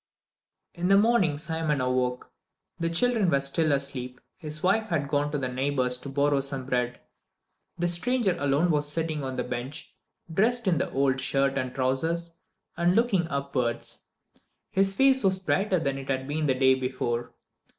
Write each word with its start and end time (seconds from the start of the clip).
V 0.73 0.81
In 0.81 0.87
the 0.87 0.97
morning 0.97 1.37
Simon 1.37 1.79
awoke. 1.79 2.31
The 2.79 2.89
children 2.89 3.29
were 3.29 3.39
still 3.39 3.71
asleep; 3.71 4.19
his 4.35 4.63
wife 4.63 4.87
had 4.87 5.07
gone 5.07 5.31
to 5.31 5.37
the 5.37 5.47
neighbor's 5.47 5.99
to 5.99 6.09
borrow 6.09 6.41
some 6.41 6.65
bread. 6.65 6.99
The 7.77 7.87
stranger 7.87 8.35
alone 8.39 8.71
was 8.71 8.91
sitting 8.91 9.23
on 9.23 9.35
the 9.35 9.43
bench, 9.43 9.93
dressed 10.33 10.67
in 10.67 10.79
the 10.79 10.89
old 10.91 11.21
shirt 11.21 11.55
and 11.55 11.75
trousers, 11.75 12.33
and 12.75 12.95
looking 12.95 13.27
upwards. 13.27 14.05
His 14.71 14.95
face 14.95 15.23
was 15.23 15.37
brighter 15.37 15.77
than 15.77 15.99
it 15.99 16.09
had 16.09 16.27
been 16.27 16.47
the 16.47 16.55
day 16.55 16.73
before. 16.73 17.35